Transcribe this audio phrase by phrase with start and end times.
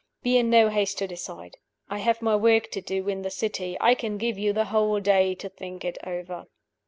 [0.23, 1.57] Be in no haste to decide.
[1.87, 4.99] I have my work to do in the city I can give you the whole
[4.99, 6.45] day to think it over."